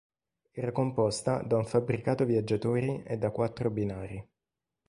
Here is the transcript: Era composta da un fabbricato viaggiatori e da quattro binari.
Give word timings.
Era 0.49 0.71
composta 0.71 1.43
da 1.43 1.57
un 1.57 1.63
fabbricato 1.63 2.25
viaggiatori 2.25 3.03
e 3.05 3.19
da 3.19 3.29
quattro 3.29 3.69
binari. 3.69 4.27